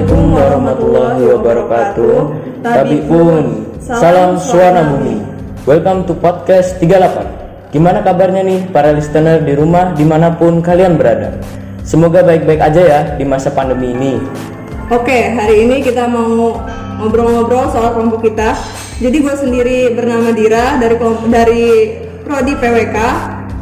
[0.00, 2.16] Assalamualaikum warahmatullahi wabarakatuh.
[2.64, 5.20] Tapi pun, salam suara bumi.
[5.68, 7.68] Welcome to podcast 38.
[7.68, 11.36] Gimana kabarnya nih para listener di rumah di mana pun kalian berada?
[11.84, 14.16] Semoga baik-baik aja ya di masa pandemi ini.
[14.88, 16.56] Oke, hari ini kita mau
[16.96, 18.56] ngobrol-ngobrol soal kelompok kita.
[19.04, 21.92] Jadi gue sendiri bernama Dira dari kelompok dari
[22.24, 22.96] prodi PWK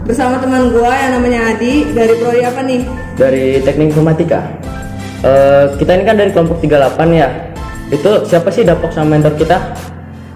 [0.06, 2.86] bersama teman gue yang namanya Adi dari prodi apa nih?
[3.18, 4.46] Dari teknik informatika.
[5.18, 7.28] Eh, kita ini kan dari kelompok 38 ya.
[7.90, 9.58] Itu siapa sih Dapok sama mentor kita?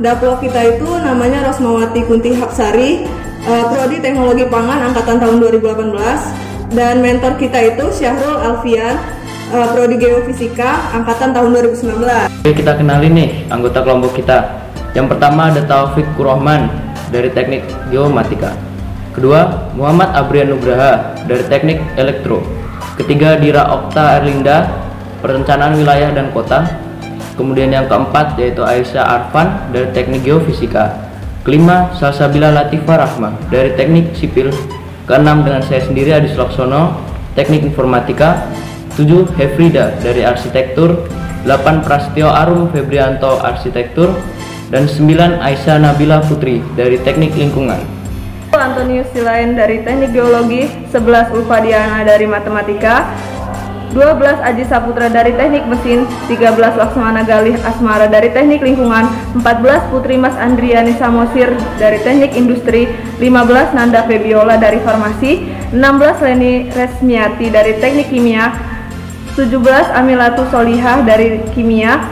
[0.02, 3.06] Daplo kita itu namanya Rosmawati Kunti Hapsari,
[3.46, 6.34] eh, prodi Teknologi Pangan angkatan tahun 2018
[6.74, 8.98] dan mentor kita itu Syahrul Alfian,
[9.54, 12.26] eh, prodi Geofisika angkatan tahun 2019.
[12.42, 14.66] Oke, kita kenalin nih anggota kelompok kita.
[14.98, 16.66] Yang pertama ada Taufik Kurahman
[17.14, 17.62] dari Teknik
[17.94, 18.50] Geomatika.
[19.14, 22.61] Kedua, Muhammad Abrian Nugraha dari Teknik Elektro.
[22.92, 24.68] Ketiga, Dira Okta Erlinda,
[25.24, 26.68] Perencanaan Wilayah dan Kota.
[27.32, 31.08] Kemudian yang keempat yaitu Aisyah Arfan dari Teknik Geofisika.
[31.42, 34.52] Kelima, Salsabila Latifah Rahma dari Teknik Sipil.
[35.08, 37.00] Keenam dengan saya sendiri Adi Laksono,
[37.32, 38.44] Teknik Informatika.
[38.92, 39.32] 7.
[39.40, 41.08] Hefrida dari Arsitektur
[41.48, 41.80] 8.
[41.80, 44.12] Prastio Arum Febrianto Arsitektur
[44.68, 45.40] dan 9.
[45.40, 48.01] Aisyah Nabila Putri dari Teknik Lingkungan
[48.72, 53.04] Antonius Silain dari Teknik Geologi, 11 Ulfa Diana dari Matematika,
[53.92, 59.12] 12 Aji Saputra dari Teknik Mesin, 13 Laksmana Galih Asmara dari Teknik Lingkungan,
[59.44, 62.88] 14 Putri Mas Andriani Samosir dari Teknik Industri,
[63.20, 65.44] 15 Nanda Febiola dari Farmasi,
[65.76, 68.56] 16 Leni Resmiati dari Teknik Kimia,
[69.36, 69.52] 17
[69.92, 72.08] Amilatu Solihah dari Kimia,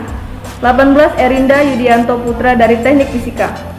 [0.61, 3.70] 18 Erinda Yudianto Putra dari Teknik Fisika.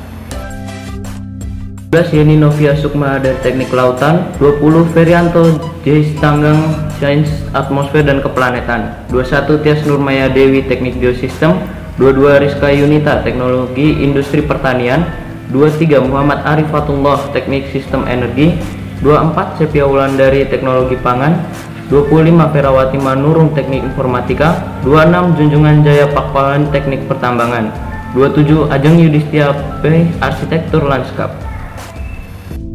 [1.92, 6.08] 12 Yeni Novia Sukma dari Teknik Kelautan 20 Ferianto J.
[6.24, 6.56] Tanggang
[7.04, 11.60] Sains Atmosfer dan Keplanetan 21 Tias Nurmaya Dewi Teknik Geosistem
[12.00, 15.04] 22 Rizka Yunita Teknologi Industri Pertanian
[15.52, 18.56] 23 Muhammad Arifatullah Teknik Sistem Energi
[19.04, 21.44] 24 Sepia Wulandari Teknologi Pangan
[21.92, 27.68] 25 Ferawati Manurung Teknik Informatika 26 Junjungan Jaya Pakpalan Teknik Pertambangan
[28.16, 29.52] 27 Ajeng Yudhistia
[29.84, 31.51] P Arsitektur Lanskap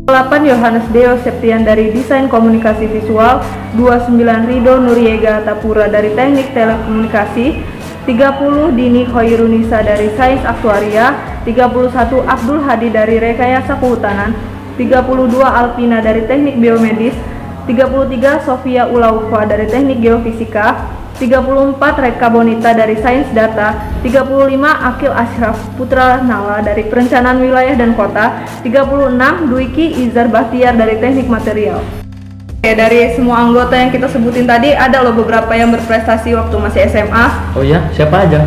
[0.06, 3.42] 8 Yohanes Deo Septian dari Desain Komunikasi Visual.
[3.74, 4.14] 29
[4.46, 7.58] Rido Nuriega Tapura dari Teknik Telekomunikasi.
[8.06, 11.10] 30 Dini Khoirunisa dari Sains Aktuaria.
[11.42, 14.30] 31 Abdul Hadi dari Rekayasa Kehutanan.
[14.78, 17.18] 32 Alpina dari Teknik Biomedis.
[17.66, 23.72] 33 Sofia Ulaufa dari Teknik Geofisika 34 Reka Bonita dari Sains Data,
[24.04, 31.00] 35 Akil Ashraf Putra Nala dari Perencanaan Wilayah dan Kota, 36 Dwiki Izar Bahtiar dari
[31.00, 31.80] Teknik Material.
[32.60, 36.80] Oke, dari semua anggota yang kita sebutin tadi ada loh beberapa yang berprestasi waktu masih
[36.92, 37.26] SMA.
[37.56, 38.44] Oh ya, siapa aja?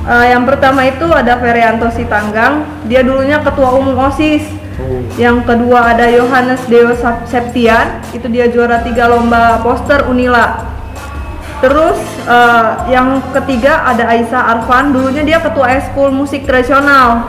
[0.00, 4.42] Uh, yang pertama itu ada Ferianto Sitanggang, dia dulunya ketua umum OSIS.
[4.80, 5.04] Oh.
[5.20, 6.96] Yang kedua ada Yohanes Deo
[7.28, 10.79] Septian, itu dia juara tiga lomba poster Unila.
[11.60, 17.28] Terus uh, yang ketiga ada Aisyah Arfan, dulunya dia ketua eskul musik tradisional.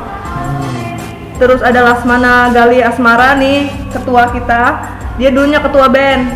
[1.35, 4.87] Terus ada Lasmana Gali Asmara nih, ketua kita.
[5.19, 6.31] Dia dulunya ketua band.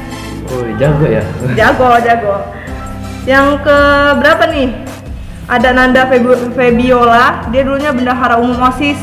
[0.52, 1.24] Oh, jago ya.
[1.56, 2.36] Jago, jago.
[3.24, 3.80] Yang ke
[4.20, 4.70] berapa nih?
[5.46, 8.98] Ada Nanda Febi- Febiola, dia dulunya bendahara umum OSIS.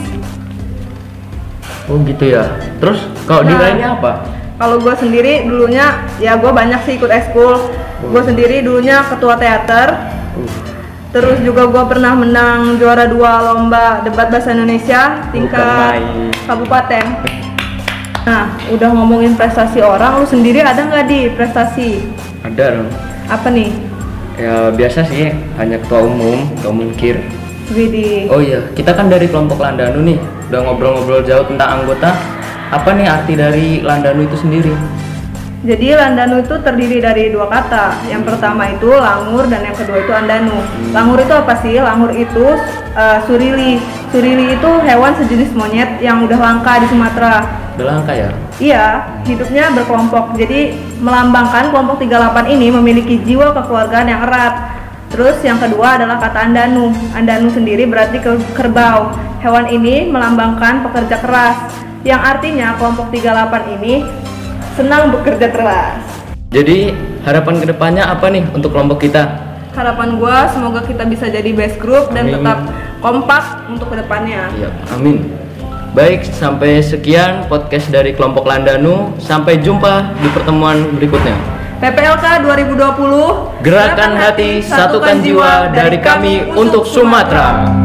[1.87, 2.51] Oh gitu ya.
[2.79, 3.57] Terus kalau Nah.
[3.57, 4.13] Dira ini apa?
[4.59, 7.59] Kalau gue sendiri dulunya ya gue banyak sih ikut eskul.
[8.03, 10.11] Gue sendiri dulunya ketua teater.
[11.13, 16.01] Terus juga gue pernah menang juara dua lomba debat bahasa Indonesia tingkat
[16.49, 17.05] kabupaten.
[18.25, 22.07] Nah, udah ngomongin prestasi orang, lu sendiri ada nggak di prestasi?
[22.43, 22.91] ada dong.
[23.31, 23.71] Apa nih?
[24.39, 25.31] Ya biasa sih,
[25.61, 27.23] hanya ketua umum, ketua umum kir.
[28.29, 30.19] Oh iya, kita kan dari kelompok Landanu nih.
[30.51, 32.13] Udah ngobrol-ngobrol jauh tentang anggota.
[32.73, 34.73] Apa nih arti dari Landanu itu sendiri?
[35.63, 37.95] Jadi Landanu itu terdiri dari dua kata.
[38.11, 40.59] Yang pertama itu langur dan yang kedua itu andanu.
[40.91, 41.79] Langur itu apa sih?
[41.79, 42.59] Langur itu
[42.99, 43.79] uh, surili.
[44.11, 47.47] Surili itu hewan sejenis monyet yang udah langka di Sumatera.
[47.79, 48.29] Udah langka ya?
[48.59, 48.87] Iya,
[49.23, 50.35] hidupnya berkelompok.
[50.35, 54.55] Jadi melambangkan kelompok 38 ini memiliki jiwa kekeluargaan yang erat.
[55.15, 56.91] Terus yang kedua adalah kata andanu.
[57.15, 59.15] Andanu sendiri berarti ke- kerbau.
[59.39, 61.71] Hewan ini melambangkan pekerja keras.
[62.03, 64.03] Yang artinya kelompok 38 ini
[64.77, 66.01] senang bekerja keras.
[66.53, 66.93] Jadi
[67.25, 69.25] harapan ke depannya apa nih untuk kelompok kita?
[69.73, 72.37] Harapan gua semoga kita bisa jadi best group dan Amin.
[72.41, 72.59] tetap
[73.01, 74.53] kompak untuk ke depannya.
[74.53, 75.33] Iya, amin.
[75.93, 79.13] Baik, sampai sekian podcast dari kelompok Landanu.
[79.21, 81.37] Sampai jumpa di pertemuan berikutnya.
[81.85, 87.82] PPLK 2020 Gerakan hati, satukan jiwa dari kami untuk Sumatera.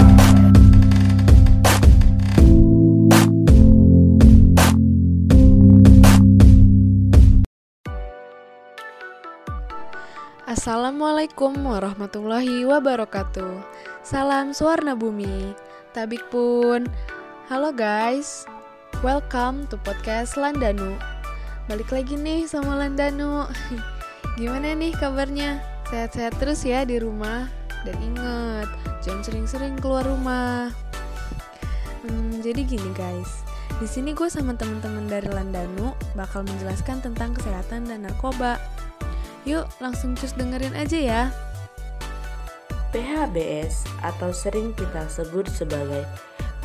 [10.68, 13.56] Assalamualaikum warahmatullahi wabarakatuh.
[14.04, 15.56] Salam Suwarna Bumi.
[15.96, 16.84] Tabik pun.
[17.48, 18.44] Halo guys.
[19.00, 21.00] Welcome to podcast Landanu.
[21.72, 23.48] Balik lagi nih sama Landanu.
[24.44, 25.64] Gimana nih kabarnya?
[25.88, 27.48] Sehat-sehat terus ya di rumah.
[27.88, 28.68] Dan inget
[29.08, 30.68] Jangan sering-sering keluar rumah.
[32.04, 33.40] Hmm, Jadi gini guys.
[33.80, 38.60] Di sini gue sama teman-teman dari Landanu bakal menjelaskan tentang kesehatan dan narkoba.
[39.48, 41.22] Yuk, langsung cus dengerin aja ya.
[42.92, 46.04] PHBS atau sering kita sebut sebagai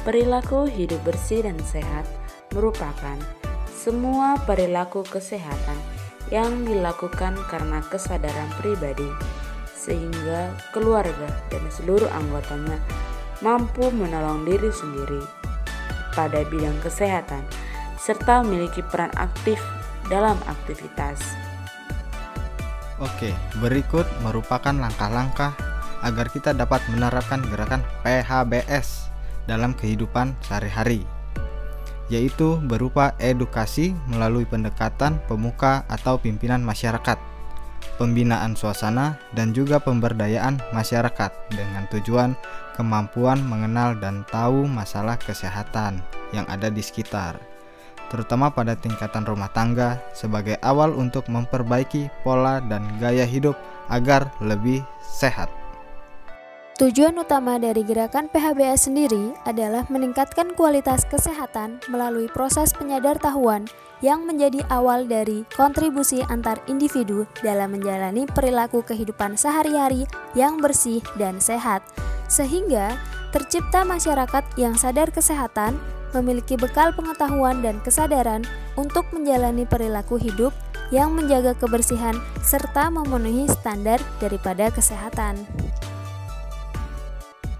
[0.02, 2.02] perilaku hidup bersih dan sehat
[2.50, 3.14] merupakan
[3.70, 5.78] semua perilaku kesehatan
[6.34, 9.06] yang dilakukan karena kesadaran pribadi
[9.70, 12.82] sehingga keluarga dan seluruh anggotanya
[13.42, 15.22] mampu menolong diri sendiri
[16.18, 17.46] pada bidang kesehatan
[17.94, 19.62] serta memiliki peran aktif
[20.10, 21.51] dalam aktivitas
[23.02, 25.58] Oke, berikut merupakan langkah-langkah
[26.06, 29.10] agar kita dapat menerapkan gerakan PHBS
[29.50, 31.02] dalam kehidupan sehari-hari,
[32.06, 37.18] yaitu berupa edukasi melalui pendekatan pemuka atau pimpinan masyarakat,
[37.98, 42.38] pembinaan suasana, dan juga pemberdayaan masyarakat dengan tujuan
[42.78, 45.98] kemampuan mengenal dan tahu masalah kesehatan
[46.30, 47.51] yang ada di sekitar
[48.12, 53.56] terutama pada tingkatan rumah tangga, sebagai awal untuk memperbaiki pola dan gaya hidup
[53.88, 55.48] agar lebih sehat.
[56.76, 63.68] Tujuan utama dari gerakan PHBS sendiri adalah meningkatkan kualitas kesehatan melalui proses penyadar-tahuan
[64.02, 71.38] yang menjadi awal dari kontribusi antar individu dalam menjalani perilaku kehidupan sehari-hari yang bersih dan
[71.38, 71.86] sehat,
[72.26, 72.98] sehingga
[73.30, 75.78] tercipta masyarakat yang sadar kesehatan,
[76.16, 78.44] memiliki bekal pengetahuan dan kesadaran
[78.76, 80.52] untuk menjalani perilaku hidup
[80.92, 82.14] yang menjaga kebersihan
[82.44, 85.40] serta memenuhi standar daripada kesehatan.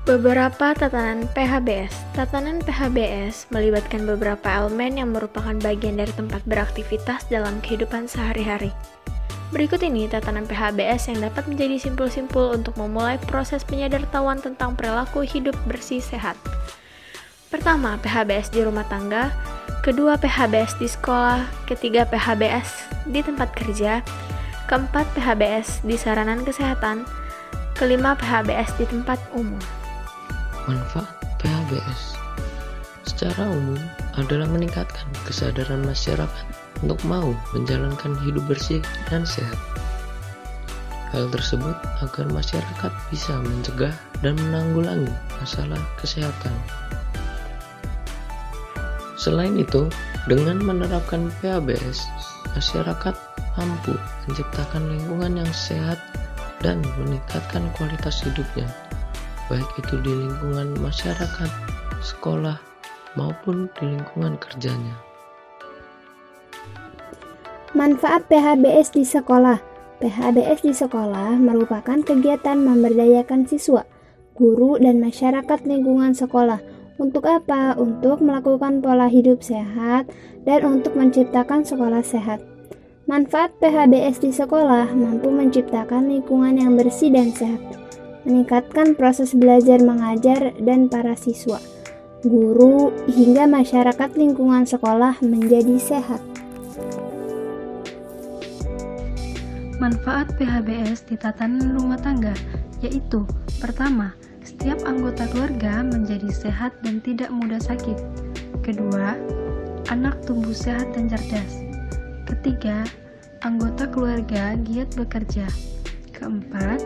[0.03, 1.95] Beberapa tatanan PHBS.
[2.19, 8.75] Tatanan PHBS melibatkan beberapa elemen yang merupakan bagian dari tempat beraktivitas dalam kehidupan sehari-hari.
[9.55, 15.55] Berikut ini tatanan PHBS yang dapat menjadi simpul-simpul untuk memulai proses penyadartahuan tentang perilaku hidup
[15.71, 16.35] bersih sehat.
[17.53, 19.29] Pertama, PHBS di rumah tangga,
[19.85, 24.01] kedua PHBS di sekolah, ketiga PHBS di tempat kerja,
[24.73, 27.05] keempat PHBS di saranan kesehatan,
[27.77, 29.61] kelima PHBS di tempat umum.
[30.65, 31.13] Manfaat
[31.45, 32.17] PHBS
[33.05, 33.77] secara umum
[34.17, 36.49] adalah meningkatkan kesadaran masyarakat
[36.81, 38.81] untuk mau menjalankan hidup bersih
[39.13, 39.61] dan sehat.
[41.13, 43.93] Hal tersebut agar masyarakat bisa mencegah
[44.25, 46.57] dan menanggulangi masalah kesehatan
[49.23, 49.87] Selain itu,
[50.27, 52.03] dengan menerapkan PABS,
[52.59, 53.15] masyarakat
[53.55, 53.95] mampu
[54.27, 56.03] menciptakan lingkungan yang sehat
[56.59, 58.67] dan meningkatkan kualitas hidupnya,
[59.47, 61.51] baik itu di lingkungan masyarakat,
[62.03, 62.59] sekolah,
[63.15, 64.99] maupun di lingkungan kerjanya.
[67.79, 69.63] Manfaat PHBS di sekolah
[70.03, 73.87] PHBS di sekolah merupakan kegiatan memberdayakan siswa,
[74.35, 76.72] guru, dan masyarakat lingkungan sekolah
[77.03, 77.75] untuk apa?
[77.75, 80.07] Untuk melakukan pola hidup sehat
[80.47, 82.39] dan untuk menciptakan sekolah sehat.
[83.11, 87.59] Manfaat PHBS di sekolah mampu menciptakan lingkungan yang bersih dan sehat,
[88.23, 91.59] meningkatkan proses belajar mengajar dan para siswa,
[92.23, 96.23] guru, hingga masyarakat lingkungan sekolah menjadi sehat.
[99.83, 102.39] Manfaat PHBS di tatanan rumah tangga
[102.87, 103.27] yaitu
[103.59, 104.15] pertama,
[104.63, 107.99] setiap anggota keluarga menjadi sehat dan tidak mudah sakit.
[108.63, 109.19] Kedua,
[109.91, 111.67] anak tumbuh sehat dan cerdas.
[112.31, 112.87] Ketiga,
[113.43, 115.51] anggota keluarga giat bekerja.
[116.15, 116.79] Keempat,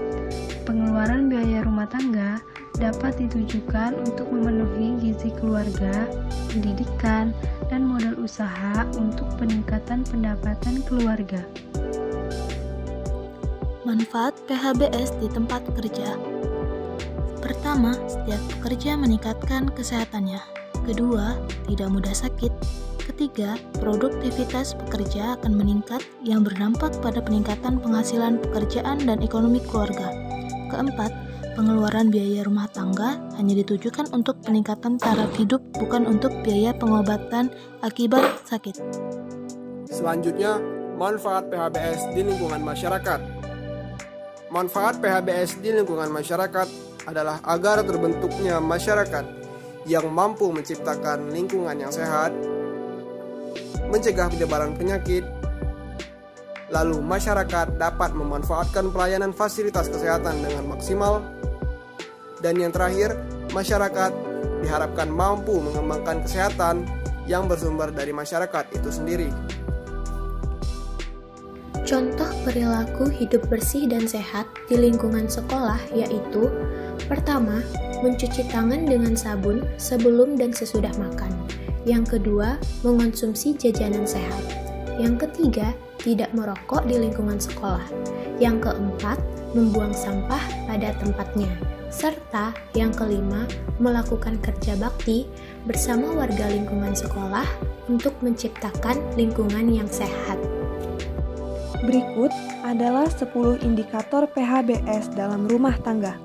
[0.64, 2.40] pengeluaran biaya rumah tangga
[2.80, 6.08] dapat ditujukan untuk memenuhi gizi keluarga,
[6.48, 7.36] pendidikan,
[7.68, 11.44] dan modal usaha untuk peningkatan pendapatan keluarga.
[13.84, 16.35] Manfaat PHBS di tempat kerja
[17.46, 20.42] Pertama, setiap pekerja meningkatkan kesehatannya.
[20.82, 21.38] Kedua,
[21.70, 22.50] tidak mudah sakit.
[22.98, 30.10] Ketiga, produktivitas pekerja akan meningkat yang berdampak pada peningkatan penghasilan pekerjaan dan ekonomi keluarga.
[30.74, 31.14] Keempat,
[31.54, 37.54] pengeluaran biaya rumah tangga hanya ditujukan untuk peningkatan taraf hidup bukan untuk biaya pengobatan
[37.86, 38.74] akibat sakit.
[39.86, 40.58] Selanjutnya,
[40.98, 43.20] Manfaat PHBS di lingkungan masyarakat.
[44.50, 49.24] Manfaat PHBS di lingkungan masyarakat adalah agar terbentuknya masyarakat
[49.86, 52.34] yang mampu menciptakan lingkungan yang sehat,
[53.86, 55.22] mencegah penyebaran penyakit,
[56.74, 61.22] lalu masyarakat dapat memanfaatkan pelayanan fasilitas kesehatan dengan maksimal,
[62.42, 63.14] dan yang terakhir,
[63.54, 64.10] masyarakat
[64.66, 66.82] diharapkan mampu mengembangkan kesehatan
[67.30, 69.30] yang bersumber dari masyarakat itu sendiri.
[71.86, 76.50] Contoh perilaku hidup bersih dan sehat di lingkungan sekolah yaitu
[77.06, 77.62] Pertama,
[78.02, 81.30] mencuci tangan dengan sabun sebelum dan sesudah makan.
[81.86, 84.42] Yang kedua, mengonsumsi jajanan sehat.
[84.98, 85.70] Yang ketiga,
[86.02, 87.86] tidak merokok di lingkungan sekolah.
[88.42, 89.22] Yang keempat,
[89.54, 91.54] membuang sampah pada tempatnya.
[91.94, 93.46] Serta yang kelima,
[93.78, 95.30] melakukan kerja bakti
[95.62, 97.46] bersama warga lingkungan sekolah
[97.86, 100.42] untuk menciptakan lingkungan yang sehat.
[101.86, 102.34] Berikut
[102.66, 106.18] adalah 10 indikator PHBS dalam rumah tangga.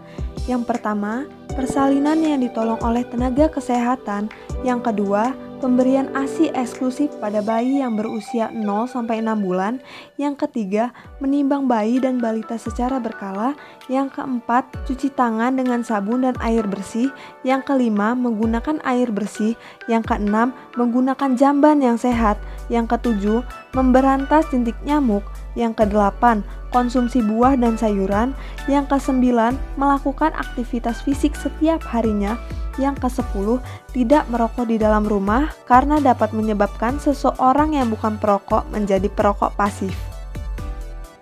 [0.49, 4.33] Yang pertama, persalinan yang ditolong oleh tenaga kesehatan.
[4.65, 9.77] Yang kedua, pemberian ASI eksklusif pada bayi yang berusia 0 sampai 6 bulan.
[10.17, 10.89] Yang ketiga,
[11.21, 13.53] menimbang bayi dan balita secara berkala.
[13.85, 17.13] Yang keempat, cuci tangan dengan sabun dan air bersih.
[17.45, 19.53] Yang kelima, menggunakan air bersih.
[19.85, 22.41] Yang keenam, menggunakan jamban yang sehat.
[22.65, 23.45] Yang ketujuh,
[23.77, 25.21] memberantas jentik nyamuk.
[25.53, 28.31] Yang kedelapan, konsumsi buah dan sayuran.
[28.71, 32.39] Yang kesembilan, melakukan aktivitas fisik setiap harinya.
[32.79, 33.59] Yang ke-10,
[33.91, 39.91] tidak merokok di dalam rumah karena dapat menyebabkan seseorang yang bukan perokok menjadi perokok pasif.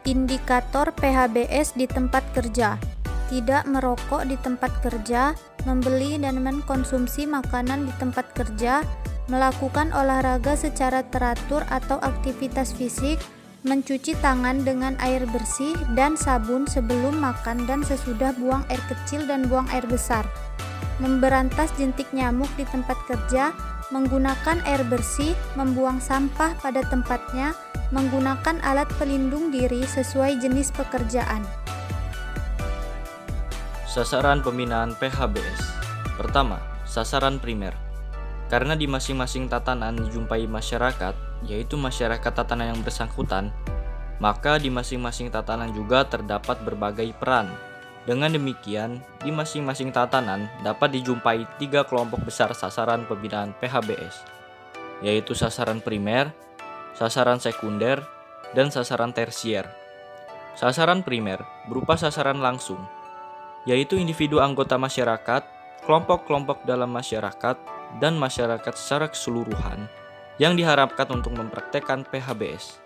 [0.06, 2.78] Indikator PHBS di tempat kerja
[3.30, 5.38] tidak merokok di tempat kerja,
[5.70, 8.82] membeli dan mengkonsumsi makanan di tempat kerja,
[9.30, 13.22] melakukan olahraga secara teratur atau aktivitas fisik,
[13.68, 19.52] mencuci tangan dengan air bersih dan sabun sebelum makan dan sesudah buang air kecil dan
[19.52, 20.24] buang air besar,
[21.04, 23.52] memberantas jentik nyamuk di tempat kerja,
[23.92, 27.52] menggunakan air bersih, membuang sampah pada tempatnya,
[27.92, 31.44] menggunakan alat pelindung diri sesuai jenis pekerjaan.
[33.90, 35.60] Sasaran pembinaan PHBS
[36.16, 37.89] Pertama, sasaran primer
[38.50, 41.14] Karena di masing-masing tatanan dijumpai masyarakat,
[41.46, 43.54] yaitu masyarakat tatanan yang bersangkutan,
[44.18, 47.48] maka di masing-masing tatanan juga terdapat berbagai peran.
[48.10, 54.26] Dengan demikian, di masing-masing tatanan dapat dijumpai tiga kelompok besar sasaran pembinaan PHBS,
[55.06, 56.34] yaitu sasaran primer,
[56.98, 58.02] sasaran sekunder,
[58.58, 59.70] dan sasaran tersier.
[60.58, 62.82] Sasaran primer berupa sasaran langsung,
[63.70, 65.46] yaitu individu anggota masyarakat,
[65.86, 69.90] kelompok-kelompok dalam masyarakat, dan masyarakat secara keseluruhan
[70.38, 72.80] yang diharapkan untuk mempraktekkan PHBS.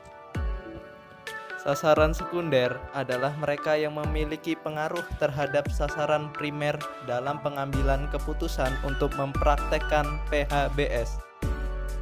[1.64, 6.76] Sasaran sekunder adalah mereka yang memiliki pengaruh terhadap sasaran primer
[7.08, 11.24] dalam pengambilan keputusan untuk mempraktekkan PHBS.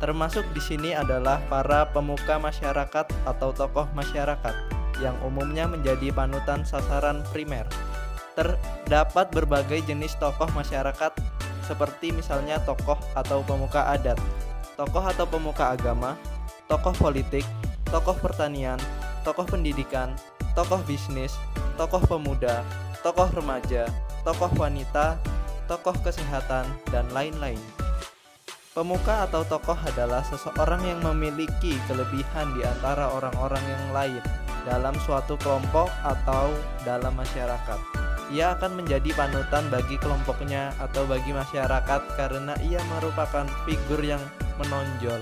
[0.01, 7.22] Termasuk di sini adalah para pemuka masyarakat atau tokoh masyarakat yang umumnya menjadi panutan sasaran
[7.29, 7.70] primer.
[8.34, 11.13] Terdapat berbagai jenis tokoh masyarakat
[11.65, 14.18] seperti misalnya tokoh atau pemuka adat,
[14.75, 16.18] tokoh atau pemuka agama,
[16.65, 17.46] tokoh politik,
[17.89, 18.80] tokoh pertanian,
[19.22, 20.13] tokoh pendidikan,
[20.58, 21.36] tokoh bisnis,
[21.77, 22.65] tokoh pemuda,
[23.06, 23.86] tokoh remaja,
[24.25, 25.18] tokoh wanita,
[25.68, 27.60] tokoh kesehatan, dan lain-lain.
[28.72, 34.24] Pemuka atau tokoh adalah seseorang yang memiliki kelebihan di antara orang-orang yang lain
[34.63, 36.56] dalam suatu kelompok atau
[36.88, 38.00] dalam masyarakat.
[38.31, 44.23] Ia akan menjadi panutan bagi kelompoknya atau bagi masyarakat karena ia merupakan figur yang
[44.55, 45.19] menonjol.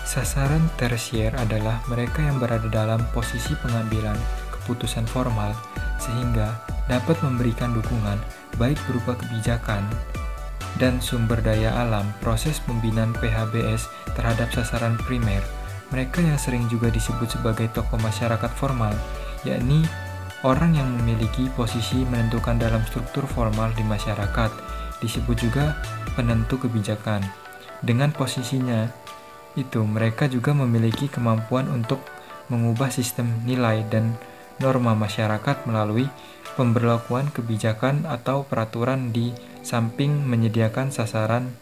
[0.00, 4.16] Sasaran tersier adalah mereka yang berada dalam posisi pengambilan
[4.48, 5.52] keputusan formal
[6.00, 6.56] sehingga
[6.88, 8.16] dapat memberikan dukungan
[8.56, 9.84] baik berupa kebijakan
[10.80, 15.44] dan sumber daya alam proses pembinaan PHBS terhadap sasaran primer.
[15.92, 18.92] Mereka yang sering juga disebut sebagai tokoh masyarakat formal,
[19.46, 19.86] yakni
[20.46, 24.50] orang yang memiliki posisi menentukan dalam struktur formal di masyarakat,
[25.02, 25.82] disebut juga
[26.14, 27.26] penentu kebijakan.
[27.82, 28.86] Dengan posisinya
[29.58, 31.98] itu, mereka juga memiliki kemampuan untuk
[32.46, 34.14] mengubah sistem nilai dan
[34.62, 36.06] norma masyarakat melalui
[36.54, 39.34] pemberlakuan kebijakan atau peraturan di
[39.66, 41.52] samping menyediakan sasaran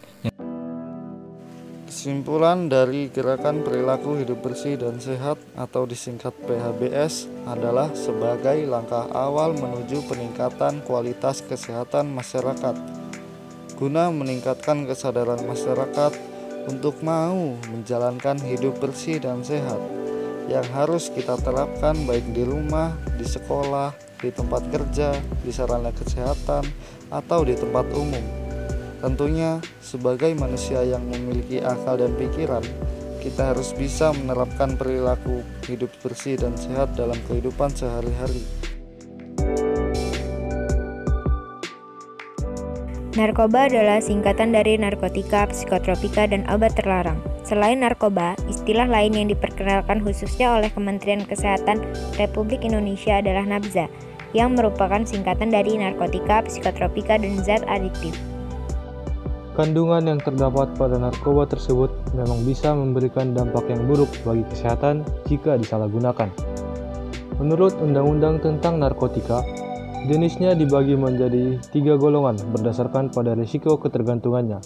[2.05, 9.57] Kesimpulan dari gerakan perilaku hidup bersih dan sehat atau disingkat PHBS adalah sebagai langkah awal
[9.57, 12.77] menuju peningkatan kualitas kesehatan masyarakat
[13.73, 16.13] guna meningkatkan kesadaran masyarakat
[16.69, 19.81] untuk mau menjalankan hidup bersih dan sehat
[20.45, 25.09] yang harus kita terapkan baik di rumah, di sekolah, di tempat kerja,
[25.41, 26.69] di sarana kesehatan,
[27.09, 28.44] atau di tempat umum.
[29.05, 32.65] Tentunya, sebagai manusia yang memiliki akal dan pikiran,
[33.21, 38.41] kita harus bisa menerapkan perilaku hidup bersih dan sehat dalam kehidupan sehari-hari.
[43.13, 47.21] Narkoba adalah singkatan dari narkotika, psikotropika, dan obat terlarang.
[47.45, 51.85] Selain narkoba, istilah lain yang diperkenalkan khususnya oleh Kementerian Kesehatan
[52.17, 53.85] Republik Indonesia adalah NABZA,
[54.33, 58.17] yang merupakan singkatan dari narkotika, psikotropika, dan zat adiktif.
[59.55, 65.55] Kandungan yang terdapat pada narkoba tersebut memang bisa memberikan dampak yang buruk bagi kesehatan jika
[65.55, 66.27] disalahgunakan.
[67.39, 69.43] Menurut Undang-Undang tentang Narkotika,
[70.05, 74.61] Jenisnya dibagi menjadi tiga golongan berdasarkan pada risiko ketergantungannya,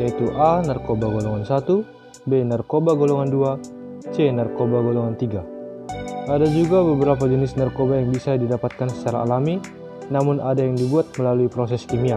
[0.00, 0.64] yaitu A.
[0.64, 1.84] Narkoba golongan 1,
[2.24, 2.40] B.
[2.40, 4.32] Narkoba golongan 2, C.
[4.32, 6.32] Narkoba golongan 3.
[6.32, 9.60] Ada juga beberapa jenis narkoba yang bisa didapatkan secara alami,
[10.08, 12.16] namun ada yang dibuat melalui proses kimia.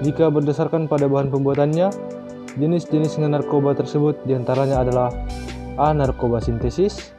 [0.00, 1.92] Jika berdasarkan pada bahan pembuatannya,
[2.56, 5.12] jenis-jenis narkoba tersebut di antaranya adalah
[5.76, 5.92] A.
[5.92, 7.12] Narkoba sintesis,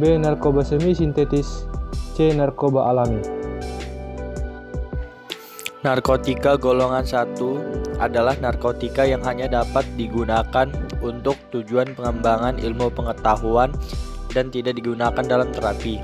[0.00, 0.16] B.
[0.16, 1.68] Narkoba semi-sintetis,
[2.16, 2.32] C.
[2.32, 3.20] Narkoba alami.
[5.84, 10.70] Narkotika golongan 1 adalah narkotika yang hanya dapat digunakan
[11.04, 13.74] untuk tujuan pengembangan ilmu pengetahuan
[14.32, 16.00] dan tidak digunakan dalam terapi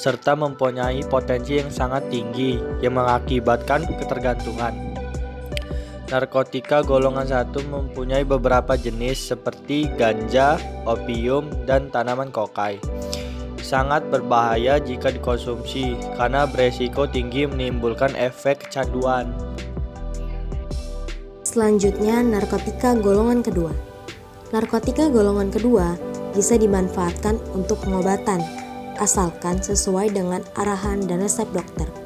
[0.00, 4.89] serta mempunyai potensi yang sangat tinggi yang mengakibatkan ketergantungan.
[6.10, 12.82] Narkotika golongan 1 mempunyai beberapa jenis seperti ganja, opium, dan tanaman kokai
[13.70, 19.30] sangat berbahaya jika dikonsumsi karena beresiko tinggi menimbulkan efek kecanduan.
[21.46, 23.70] Selanjutnya, narkotika golongan kedua.
[24.50, 25.94] Narkotika golongan kedua
[26.34, 28.42] bisa dimanfaatkan untuk pengobatan,
[28.98, 31.99] asalkan sesuai dengan arahan dan resep dokter.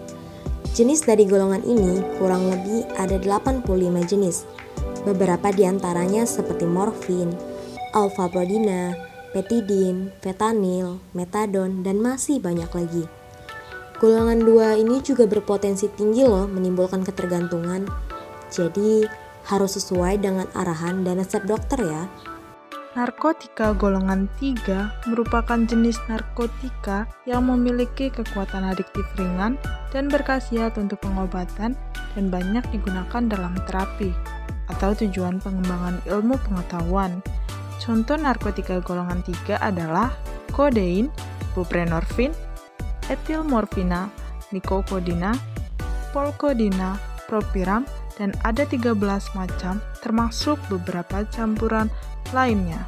[0.75, 3.63] Jenis dari golongan ini kurang lebih ada 85
[4.11, 4.43] jenis.
[5.07, 7.31] Beberapa di antaranya seperti morfin,
[7.95, 8.91] alfa-prodina,
[9.31, 13.07] petidin, fetanil, metadon, dan masih banyak lagi.
[14.03, 17.87] Golongan 2 ini juga berpotensi tinggi loh menimbulkan ketergantungan.
[18.51, 19.07] Jadi
[19.47, 22.11] harus sesuai dengan arahan dan resep dokter ya.
[22.95, 29.59] Narkotika golongan 3 merupakan jenis narkotika yang memiliki kekuatan adiktif ringan
[29.91, 31.75] dan berkhasiat untuk pengobatan
[32.15, 34.15] dan banyak digunakan dalam terapi
[34.71, 37.19] atau tujuan pengembangan ilmu pengetahuan.
[37.83, 40.15] Contoh narkotika golongan 3 adalah
[40.55, 41.11] kodein,
[41.59, 42.31] buprenorfin,
[43.11, 44.07] etilmorfina,
[44.55, 45.35] nikokodina,
[46.15, 46.95] polkodina,
[47.27, 47.83] propiram,
[48.15, 48.95] dan ada 13
[49.35, 51.91] macam termasuk beberapa campuran
[52.33, 52.87] lainnya.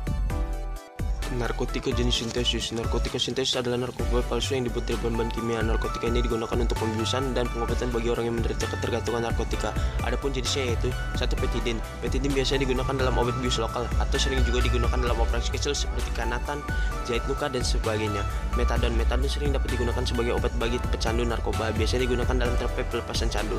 [1.35, 5.59] Narkotika jenis sintesis Narkotika sintesis adalah narkoba palsu yang dibuat dari bahan-bahan kimia.
[5.59, 9.75] Narkotika ini digunakan untuk pembiusan dan pengobatan bagi orang yang menderita ketergantungan narkotika.
[10.07, 11.83] Adapun jenisnya yaitu satu petidin.
[11.99, 16.15] Petidin biasanya digunakan dalam obat bius lokal atau sering juga digunakan dalam operasi kecil seperti
[16.15, 16.63] kanatan,
[17.11, 18.23] jahit luka dan sebagainya.
[18.55, 18.95] Metadon.
[18.95, 21.75] Metadon sering dapat digunakan sebagai obat bagi pecandu narkoba.
[21.75, 23.59] Biasanya digunakan dalam terapi pelepasan candu.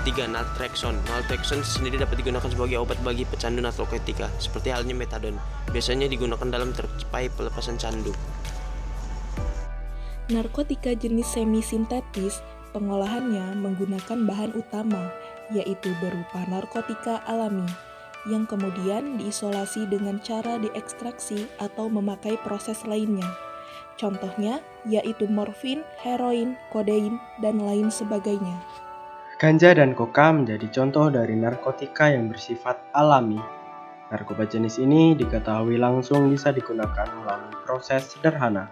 [0.00, 0.32] 3.
[0.32, 0.96] Naltrexone.
[1.12, 5.36] Naltrexone sendiri dapat digunakan sebagai obat bagi pecandu narkotika, seperti halnya metadon.
[5.68, 8.16] Biasanya digunakan dalam tercapai pelepasan candu.
[10.32, 12.40] Narkotika jenis semi-sintetis
[12.72, 15.12] pengolahannya menggunakan bahan utama,
[15.52, 17.66] yaitu berupa narkotika alami,
[18.30, 23.26] yang kemudian diisolasi dengan cara diekstraksi atau memakai proses lainnya.
[24.00, 28.56] Contohnya yaitu morfin, heroin, kodein, dan lain sebagainya.
[29.40, 33.40] Ganja dan koka menjadi contoh dari narkotika yang bersifat alami.
[34.12, 38.68] Narkoba jenis ini diketahui langsung bisa digunakan melalui proses sederhana.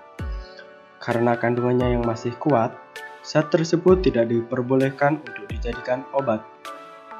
[1.01, 2.77] Karena kandungannya yang masih kuat,
[3.25, 6.45] zat tersebut tidak diperbolehkan untuk dijadikan obat.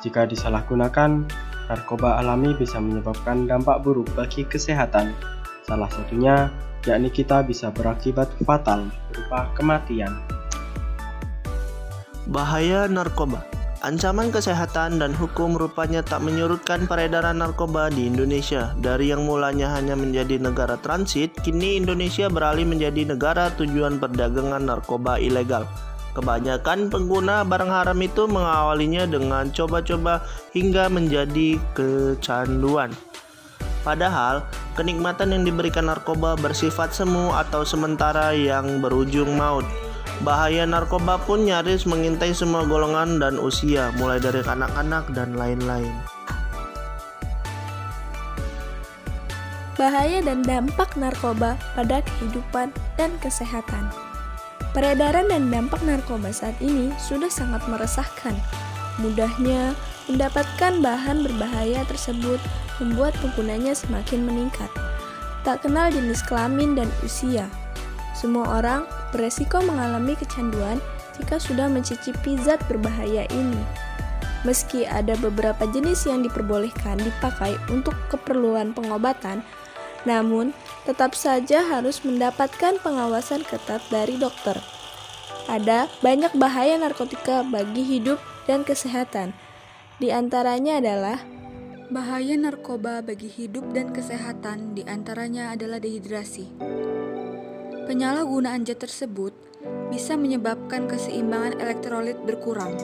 [0.05, 1.25] Jika disalahgunakan,
[1.73, 5.17] narkoba alami bisa menyebabkan dampak buruk bagi kesehatan.
[5.65, 6.53] Salah satunya
[6.85, 10.38] yakni kita bisa berakibat fatal berupa kematian.
[12.29, 13.41] Bahaya narkoba
[13.79, 18.75] Ancaman kesehatan dan hukum rupanya tak menyurutkan peredaran narkoba di Indonesia.
[18.83, 25.23] Dari yang mulanya hanya menjadi negara transit, kini Indonesia beralih menjadi negara tujuan perdagangan narkoba
[25.23, 25.63] ilegal.
[26.19, 32.91] Kebanyakan pengguna barang haram itu mengawalinya dengan coba-coba hingga menjadi kecanduan.
[33.87, 34.43] Padahal,
[34.75, 39.88] kenikmatan yang diberikan narkoba bersifat semu atau sementara yang berujung maut.
[40.27, 45.95] Bahaya narkoba pun nyaris mengintai semua golongan dan usia, mulai dari anak-anak dan lain-lain.
[49.79, 53.87] bahaya dan dampak narkoba pada kehidupan dan kesehatan.
[54.75, 58.35] Peredaran dan dampak narkoba saat ini sudah sangat meresahkan.
[58.99, 59.73] Mudahnya
[60.11, 62.43] mendapatkan bahan berbahaya tersebut
[62.83, 64.69] membuat penggunanya semakin meningkat.
[65.47, 67.47] Tak kenal jenis kelamin dan usia.
[68.13, 70.79] Semua orang beresiko mengalami kecanduan
[71.19, 73.63] jika sudah mencicipi zat berbahaya ini.
[74.47, 79.43] Meski ada beberapa jenis yang diperbolehkan dipakai untuk keperluan pengobatan,
[80.07, 80.55] namun
[80.87, 84.55] tetap saja harus mendapatkan pengawasan ketat dari dokter.
[85.51, 89.35] Ada banyak bahaya narkotika bagi hidup dan kesehatan.
[89.99, 91.19] Di antaranya adalah
[91.91, 96.98] bahaya narkoba bagi hidup dan kesehatan, di antaranya adalah dehidrasi.
[97.89, 99.33] Penyalahgunaan zat tersebut
[99.89, 102.77] bisa menyebabkan keseimbangan elektrolit berkurang.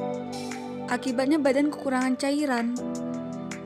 [0.88, 2.72] Akibatnya badan kekurangan cairan.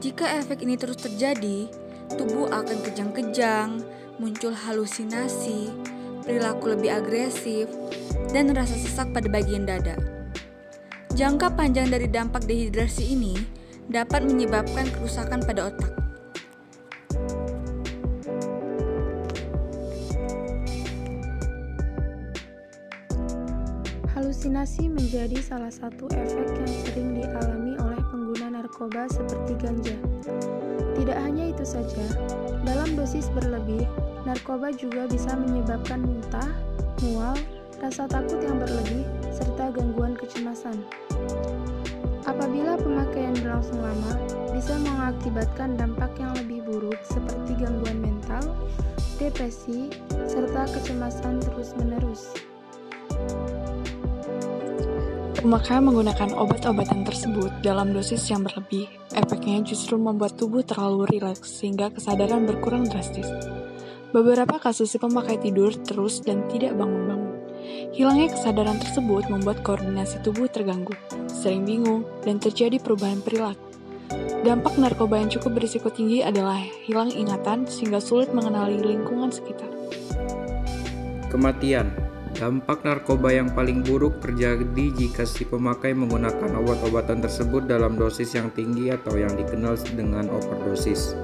[0.03, 1.71] Jika efek ini terus terjadi,
[2.19, 3.87] tubuh akan kejang-kejang,
[4.19, 5.71] muncul halusinasi,
[6.27, 7.71] perilaku lebih agresif,
[8.35, 9.95] dan rasa sesak pada bagian dada.
[11.15, 13.39] Jangka panjang dari dampak dehidrasi ini
[13.87, 16.08] dapat menyebabkan kerusakan pada otak.
[24.69, 29.97] Halusinasi menjadi salah satu efek yang sering dialami oleh pengguna narkoba seperti ganja.
[30.93, 32.05] Tidak hanya itu saja,
[32.69, 33.89] dalam dosis berlebih,
[34.29, 36.53] narkoba juga bisa menyebabkan muntah,
[37.01, 37.33] mual,
[37.81, 40.85] rasa takut yang berlebih, serta gangguan kecemasan.
[42.29, 44.21] Apabila pemakaian berlangsung lama,
[44.53, 48.45] bisa mengakibatkan dampak yang lebih buruk seperti gangguan mental,
[49.17, 49.89] depresi,
[50.29, 52.48] serta kecemasan terus-menerus.
[55.39, 61.95] Pemakaian menggunakan obat-obatan tersebut dalam dosis yang berlebih, efeknya justru membuat tubuh terlalu rileks sehingga
[61.95, 63.31] kesadaran berkurang drastis.
[64.11, 67.39] Beberapa kasus si pemakai tidur terus dan tidak bangun-bangun.
[67.95, 70.99] Hilangnya kesadaran tersebut membuat koordinasi tubuh terganggu,
[71.31, 73.63] sering bingung, dan terjadi perubahan perilaku.
[74.43, 79.71] Dampak narkoba yang cukup berisiko tinggi adalah hilang ingatan sehingga sulit mengenali lingkungan sekitar.
[81.31, 88.37] Kematian Dampak narkoba yang paling buruk terjadi jika si pemakai menggunakan obat-obatan tersebut dalam dosis
[88.37, 91.17] yang tinggi atau yang dikenal dengan overdosis.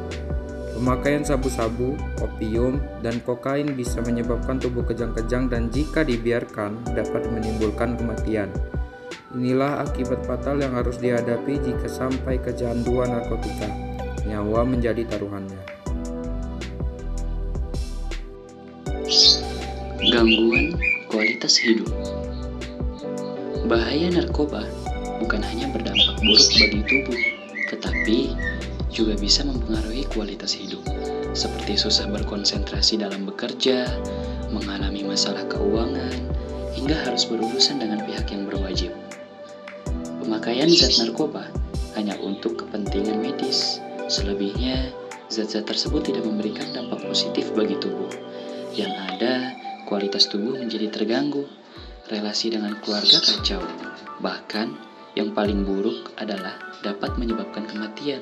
[0.74, 8.48] Pemakaian sabu-sabu, opium, dan kokain bisa menyebabkan tubuh kejang-kejang dan jika dibiarkan dapat menimbulkan kematian.
[9.36, 13.70] Inilah akibat fatal yang harus dihadapi jika sampai kecanduan narkotika.
[14.24, 15.62] Nyawa menjadi taruhannya.
[20.04, 21.86] Gangguan kualitas hidup.
[23.70, 24.66] Bahaya narkoba
[25.22, 27.20] bukan hanya berdampak buruk bagi tubuh,
[27.70, 28.18] tetapi
[28.90, 30.82] juga bisa mempengaruhi kualitas hidup,
[31.30, 33.86] seperti susah berkonsentrasi dalam bekerja,
[34.50, 36.18] mengalami masalah keuangan,
[36.74, 38.90] hingga harus berurusan dengan pihak yang berwajib.
[40.18, 41.46] Pemakaian zat narkoba
[41.94, 43.78] hanya untuk kepentingan medis,
[44.10, 44.90] selebihnya
[45.30, 48.10] zat-zat tersebut tidak memberikan dampak positif bagi tubuh.
[48.74, 49.34] Yang ada,
[49.84, 51.44] kualitas tubuh menjadi terganggu,
[52.08, 53.62] relasi dengan keluarga kacau,
[54.20, 54.76] bahkan
[55.14, 58.20] yang paling buruk adalah dapat menyebabkan kematian.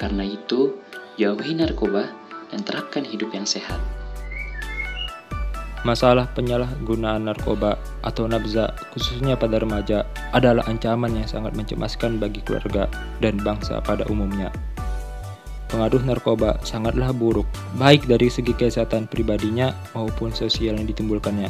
[0.00, 0.80] Karena itu,
[1.20, 2.08] jauhi narkoba
[2.48, 3.78] dan terapkan hidup yang sehat.
[5.80, 10.04] Masalah penyalahgunaan narkoba atau nabza, khususnya pada remaja,
[10.36, 12.84] adalah ancaman yang sangat mencemaskan bagi keluarga
[13.24, 14.52] dan bangsa pada umumnya.
[15.70, 17.46] Pengaruh narkoba sangatlah buruk,
[17.78, 21.46] baik dari segi kesehatan pribadinya maupun sosial yang ditimbulkannya.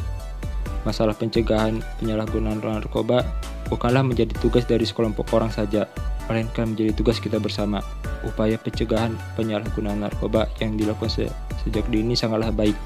[0.84, 3.24] Masalah pencegahan penyalahgunaan narkoba
[3.72, 5.88] bukanlah menjadi tugas dari sekelompok orang saja,
[6.28, 7.80] melainkan menjadi tugas kita bersama.
[8.20, 11.24] Upaya pencegahan penyalahgunaan narkoba yang dilakukan se
[11.64, 12.76] sejak dini sangatlah baik,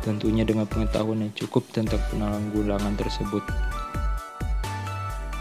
[0.00, 3.44] tentunya dengan pengetahuan yang cukup tentang penanggulangan tersebut.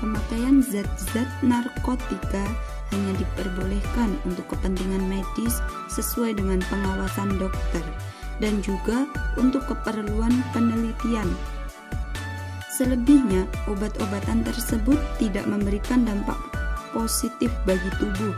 [0.03, 2.43] Pemakaian zat-zat narkotika
[2.93, 5.58] hanya diperbolehkan untuk kepentingan medis
[5.89, 7.82] sesuai dengan pengawasan dokter
[8.38, 9.10] dan juga
[9.41, 11.25] untuk keperluan penelitian.
[12.73, 16.38] Selebihnya, obat-obatan tersebut tidak memberikan dampak
[16.89, 18.34] positif bagi tubuh.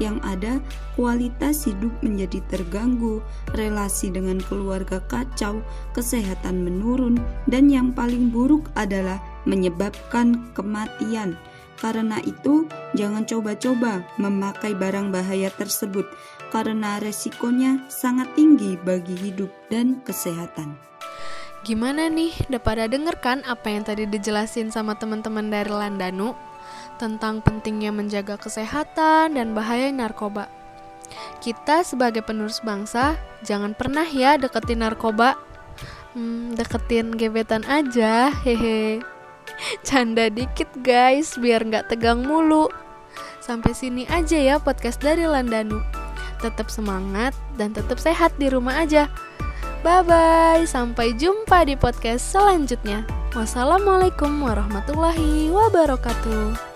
[0.00, 0.52] Yang ada,
[0.96, 3.20] kualitas hidup menjadi terganggu,
[3.52, 5.60] relasi dengan keluarga kacau,
[5.92, 7.20] kesehatan menurun,
[7.50, 11.36] dan yang paling buruk adalah menyebabkan kematian.
[11.80, 16.04] Karena itu, jangan coba-coba memakai barang bahaya tersebut
[16.52, 20.76] karena resikonya sangat tinggi bagi hidup dan kesehatan.
[21.64, 22.36] Gimana nih?
[22.52, 26.36] Udah pada denger kan apa yang tadi dijelasin sama teman-teman dari Landanu
[26.96, 30.48] tentang pentingnya menjaga kesehatan dan bahaya narkoba?
[31.40, 35.36] Kita sebagai penerus bangsa, jangan pernah ya deketin narkoba.
[36.12, 39.04] Hmm, deketin gebetan aja, hehe.
[39.86, 42.68] Canda dikit guys, biar nggak tegang mulu.
[43.40, 45.80] Sampai sini aja ya podcast dari Landanu.
[46.40, 49.10] Tetap semangat dan tetap sehat di rumah aja.
[49.80, 53.04] Bye-bye, sampai jumpa di podcast selanjutnya.
[53.32, 56.69] Wassalamualaikum warahmatullahi wabarakatuh.